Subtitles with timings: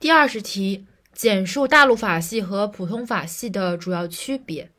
[0.00, 4.70] 第二十题，简述大陆法系和普通法系的主要区别。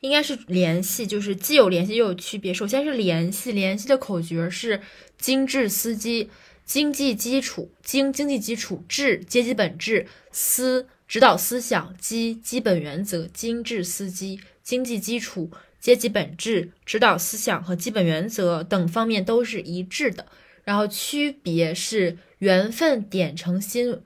[0.00, 2.52] 应该是联系，就是既有联系又有区别。
[2.52, 4.80] 首先是联系，联系的口诀是
[5.16, 6.28] 经治司机，
[6.64, 20.26] 经济基础，经经济基础，治阶级本质，思指导思想，基基本原则，经治司机，经济基础、阶级本质、指导思想和基本原则等方面都是一致的。
[20.64, 24.00] 然后区别是缘分点成心，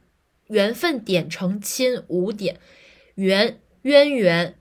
[0.48, 2.60] 缘分点成亲五点，
[3.14, 4.58] 缘渊源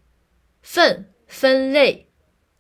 [0.61, 1.11] 分。
[1.27, 2.07] 分类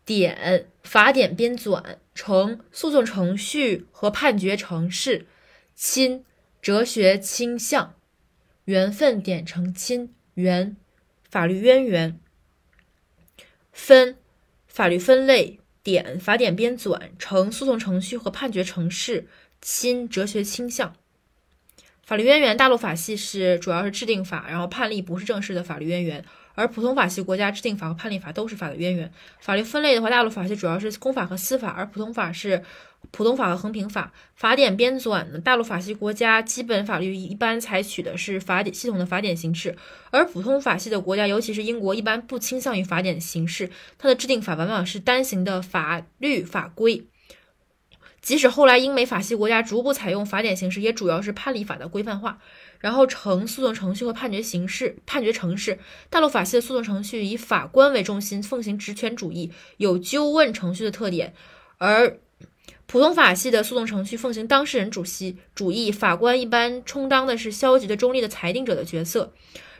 [0.03, 1.81] 点法典编纂
[2.13, 5.25] 成诉讼程序和判决程式
[5.73, 6.25] 亲
[6.61, 7.95] 哲学倾向
[8.65, 10.75] 缘分点成亲缘
[11.29, 12.19] 法律渊源
[13.71, 14.17] 分
[14.67, 19.29] 法律分类点法典编纂成诉讼程序和判决程式
[19.61, 20.93] 亲哲学倾向
[22.07, 26.23] 法律渊源大陆法系是主要是制定法，然后判例不是正式的法律渊源。
[26.55, 29.11] 而普通法系国家制定法和判例法都是法的渊源。
[29.41, 32.63] 法律分类的话，大陆法系主要是公法和私法，而普通法是
[33.11, 34.13] 普通法和衡平法。
[34.35, 39.75] 法典编纂呢，大陆法系国家基本法律一般采取的是法典系统的法典形式，
[40.09, 47.03] 而普通法系的国家，尤其是英国，一般不倾向于法典形式，它的制定法往往是单行的法律法规。
[48.27, 52.39] 即使后来英美法系国家逐步采用法典形式，也主要是判例法的规范化。
[52.77, 55.79] 然后，呈诉讼程序和判决形式、判决程式。
[56.09, 61.29] 大陆法系的诉讼程序以法官为中心，奉行职权主义，有纠问程序的特点；
[61.77, 62.19] 而
[62.85, 69.31] 普通法系的诉讼程序奉行当事人主席主义，法官一般充当的是消极的、中立的裁定者的角色。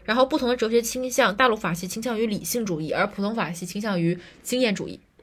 [0.05, 5.01] 然后，不同的哲学倾向，大陆法系倾向于理性主义，而普通法系倾向于经验主义。